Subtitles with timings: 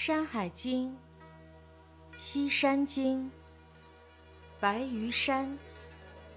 [0.00, 0.92] 山海经》
[2.18, 3.28] 西山经，
[4.60, 5.58] 白鱼山、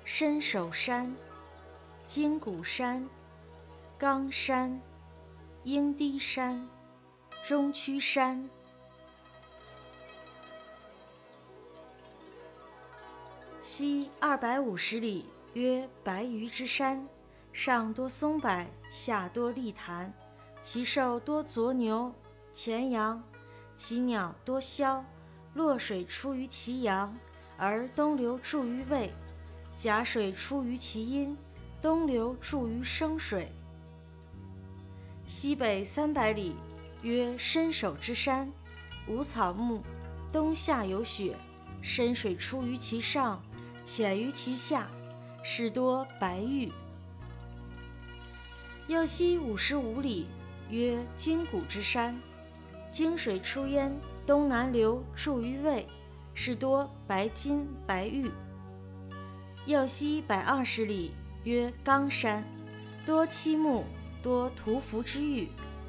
[0.04, 1.16] 伸手山、
[2.04, 3.08] 金谷山、
[4.00, 4.82] 冈山、
[5.64, 6.68] 鹰堤山、
[7.46, 8.50] 中区山。
[13.62, 17.08] 西二百五十里，曰白鱼之山，
[17.54, 20.12] 上多松柏，下多砾潭，
[20.60, 22.12] 其兽多左牛、
[22.52, 23.24] 前羊。
[23.76, 25.04] 其鸟多枭，
[25.54, 27.18] 洛水出于其阳，
[27.58, 29.10] 而东流注于渭；
[29.76, 31.36] 甲水出于其阴，
[31.82, 33.52] 东流注于生水。
[35.26, 36.56] 西北三百里，
[37.02, 38.52] 曰伸手之山，
[39.08, 39.82] 无草木，
[40.32, 41.36] 冬夏有雪，
[41.82, 43.42] 深水出于其上，
[43.84, 44.90] 浅于其下，
[45.44, 46.72] 是多白玉。
[48.88, 50.28] 右西五十五里，
[50.70, 52.20] 曰金谷之山。
[52.92, 53.90] 泾水出焉，
[54.28, 55.88] 东南流注于渭，
[56.34, 58.30] 是多白金白玉。
[59.66, 61.12] 右西百二十里，
[61.46, 62.44] 曰冈山，
[63.06, 63.86] 多漆木，
[64.22, 65.48] 多涂浮之玉。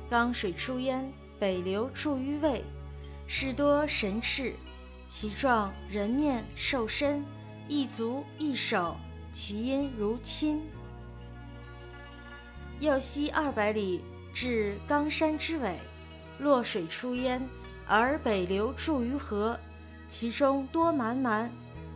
[0.09, 2.62] 冈水出焉，北流注于渭，
[3.27, 4.55] 是多神翅，
[5.09, 7.25] 其状人面兽身，
[7.66, 8.94] 一足一手，
[9.33, 10.61] 其音如亲。
[12.78, 15.78] 右西二百里，至冈山之尾。
[16.38, 17.41] 洛水出焉，
[17.86, 19.58] 而北流注于河，
[20.08, 21.50] 其中多蛮蛮，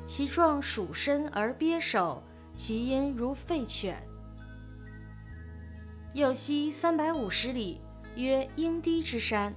[0.06, 2.23] 其状属身而鳖首，
[2.55, 4.03] 其音如吠犬。
[6.14, 7.81] 右西三百五十里，
[8.14, 9.55] 曰鹰堤之山，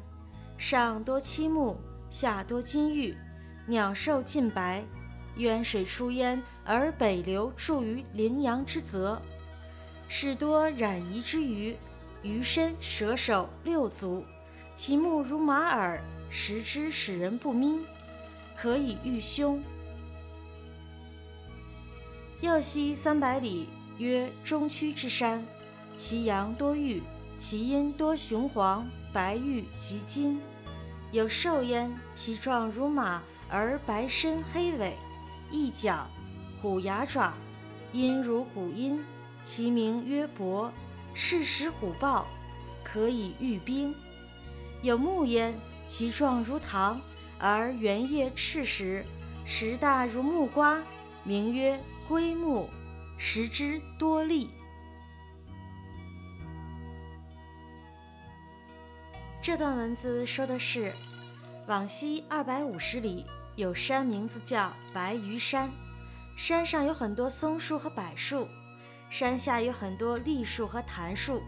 [0.57, 1.77] 上多漆木，
[2.09, 3.15] 下多金玉，
[3.65, 4.83] 鸟兽尽白。
[5.37, 9.21] 渊水出焉，而北流注于羚羊之泽，
[10.09, 11.77] 是多染夷之鱼，
[12.21, 14.25] 鱼身蛇首六足。
[14.79, 17.81] 其目如马耳，食之使人不眯，
[18.55, 19.61] 可以御凶。
[22.39, 23.67] 右西三百里，
[23.97, 25.45] 曰中区之山，
[25.97, 27.03] 其阳多玉，
[27.37, 30.39] 其阴多雄黄、白玉及金。
[31.11, 34.95] 有兽焉，其状如马，而白身黑尾，
[35.51, 36.07] 翼角，
[36.61, 37.33] 虎牙爪，
[37.91, 39.03] 音如古音，
[39.43, 40.71] 其名曰伯，
[41.13, 42.25] 是食虎豹，
[42.81, 43.93] 可以御兵。
[44.81, 45.53] 有木焉，
[45.87, 47.01] 其状如糖，
[47.37, 49.05] 而圆叶赤实，
[49.45, 50.81] 实大如木瓜，
[51.23, 52.69] 名曰龟木，
[53.17, 54.49] 食之多利。
[59.41, 60.93] 这段文字说的是，
[61.67, 63.25] 往西二百五十里
[63.57, 65.69] 有山，名字叫白鱼山，
[66.37, 68.47] 山上有很多松树和柏树，
[69.09, 71.41] 山下有很多栗树和檀树。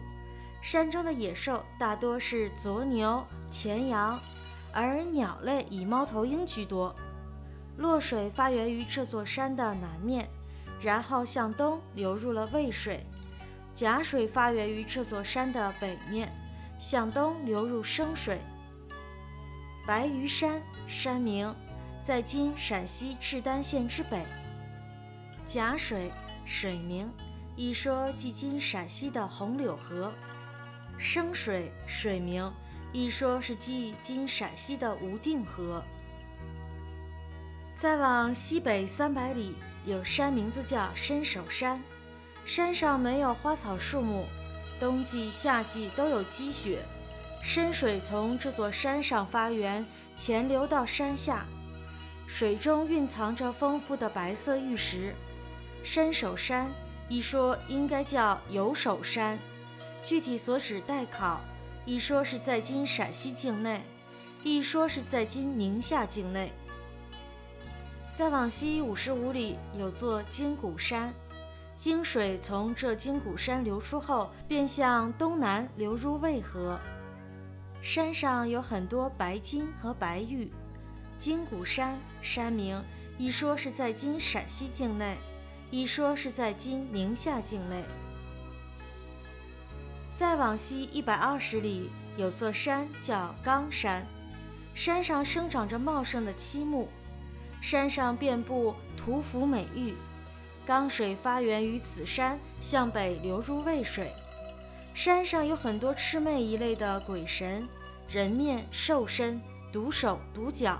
[0.62, 4.18] 山中的野兽大多是左牛、前羊，
[4.72, 6.94] 而鸟类以猫头鹰居多。
[7.76, 10.28] 洛水发源于这座山的南面，
[10.80, 13.00] 然后向东流入了渭水；
[13.72, 16.32] 甲水发源于这座山的北面，
[16.78, 18.40] 向东流入生水。
[19.84, 21.52] 白鱼山山名，
[22.04, 24.24] 在今陕西赤丹县之北。
[25.44, 26.12] 甲水
[26.46, 27.12] 水名，
[27.56, 30.12] 一说即今陕西的红柳河。
[30.98, 32.52] 生水水名，
[32.92, 35.82] 一说是即今陕西的无定河。
[37.74, 39.54] 再往西北三百里，
[39.84, 41.82] 有山名字叫伸手山，
[42.46, 44.24] 山上没有花草树木，
[44.78, 46.84] 冬季夏季都有积雪。
[47.42, 51.44] 深水从这座山上发源，潜流到山下，
[52.28, 55.12] 水中蕴藏着丰富的白色玉石。
[55.82, 56.70] 伸手山
[57.08, 59.36] 一说应该叫有手山。
[60.02, 61.40] 具体所指待考，
[61.86, 63.82] 一说是在今陕西境内，
[64.42, 66.52] 一说是在今宁夏境内。
[68.12, 71.14] 再往西五十五里有座金谷山，
[71.76, 76.78] 泾水从这金谷山流出后，便向东南流入渭河。
[77.80, 80.52] 山上有很多白金和白玉。
[81.16, 82.82] 金谷山山名，
[83.18, 85.16] 一说是在今陕西境内，
[85.70, 87.84] 一说是在今宁夏境内。
[90.14, 94.06] 再往西一百二十里，有座山叫冈山，
[94.74, 96.88] 山上生长着茂盛的漆木，
[97.60, 99.94] 山上遍布涂浮美玉。
[100.64, 104.12] 冈水发源于此山，向北流入渭水。
[104.94, 107.66] 山上有很多魑魅一类的鬼神，
[108.08, 109.40] 人面兽身，
[109.72, 110.78] 独手独脚，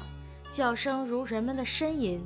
[0.50, 2.22] 叫声如人们的呻吟。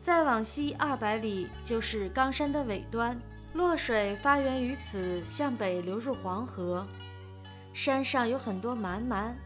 [0.00, 3.18] 再往西二百里，就是冈山的尾端。
[3.52, 6.86] 洛水发源于此，向北流入黄河。
[7.74, 9.36] 山上有很多蛮蛮，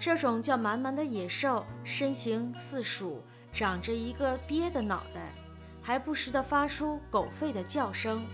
[0.00, 3.22] 这种叫蛮蛮的野兽，身形似鼠，
[3.52, 5.32] 长着一个鳖的脑袋，
[5.80, 8.26] 还不时地发出狗吠的叫声。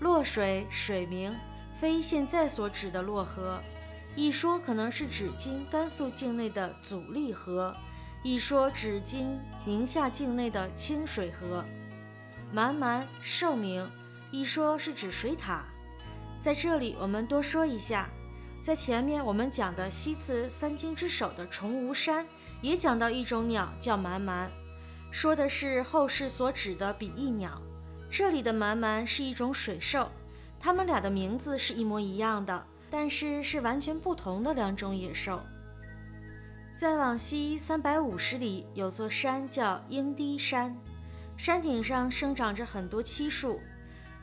[0.00, 1.34] 洛水水名，
[1.76, 3.60] 非现在所指的洛河，
[4.16, 7.76] 一说可能是指今甘肃境内的祖力河，
[8.22, 11.62] 一说指今宁夏境内的清水河。
[12.52, 13.88] 蛮蛮兽名，
[14.32, 15.60] 一说是指水獭。
[16.40, 18.10] 在这里，我们多说一下，
[18.60, 22.26] 在前面我们讲的西次三经之首的崇吾山，
[22.60, 24.50] 也讲到一种鸟叫蛮蛮，
[25.12, 27.60] 说的是后世所指的比翼鸟。
[28.10, 30.10] 这里的蛮蛮是一种水兽，
[30.58, 35.38] 它们俩的名字是一模一样的，但是是完全不同的两种野兽。
[36.76, 40.74] 再往西三百五十里，有座山叫鹰堤山，
[41.42, 43.62] 山顶上生长着很多漆树。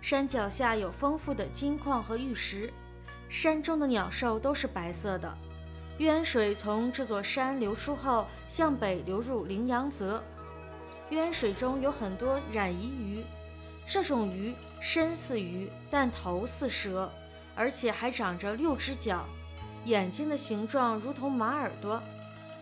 [0.01, 2.71] 山脚下有丰富的金矿和玉石，
[3.27, 5.35] 山中的鸟兽都是白色的。
[5.97, 10.23] 渊水从这座山流出后，向北流入羚羊泽。
[11.09, 13.23] 渊水中有很多染夷鱼，
[13.87, 17.11] 这种鱼身似鱼，但头似蛇，
[17.55, 19.25] 而且还长着六只脚，
[19.85, 21.99] 眼睛的形状如同马耳朵。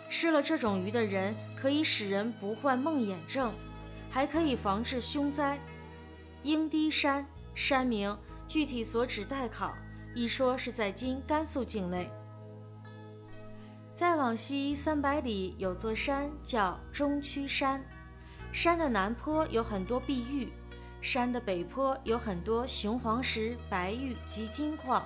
[0.09, 3.53] 吃了这种鱼的人，可以使人不患梦魇症，
[4.15, 5.59] 还可以防治凶灾。
[6.43, 8.17] 鹰堤山山名
[8.47, 9.73] 具体所指待考，
[10.15, 12.09] 一说是在今甘肃境内。
[13.93, 17.83] 再往西三百里有座山叫中区山，
[18.53, 20.47] 山的南坡有很多碧玉，
[21.01, 25.05] 山的北坡有很多雄黄石、白玉及金矿。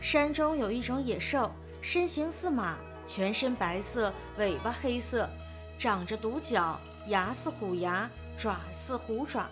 [0.00, 1.50] 山中有一种野兽，
[1.82, 2.78] 身形似马，
[3.08, 5.28] 全身白色，尾巴黑色，
[5.80, 9.48] 长着独角，牙似虎牙，爪似虎爪。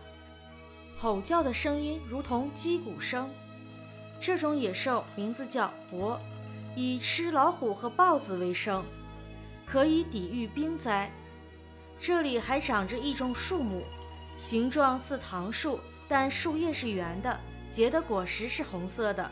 [0.98, 3.30] 吼叫的声音如同击鼓声，
[4.20, 6.20] 这种野兽名字叫伯，
[6.74, 8.84] 以吃老虎和豹子为生，
[9.64, 11.10] 可以抵御冰灾。
[12.00, 13.82] 这里还长着一种树木，
[14.36, 15.78] 形状似桃树，
[16.08, 17.38] 但树叶是圆的，
[17.70, 19.30] 结的果实是红色的，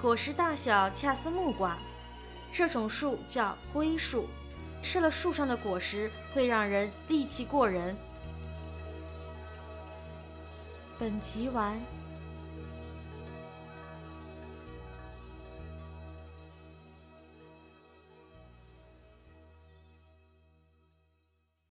[0.00, 1.76] 果实大小恰似木瓜。
[2.52, 4.28] 这种树叫龟树，
[4.86, 7.96] 吃了树上的果实会让人力气过人。
[10.96, 11.76] 本集完。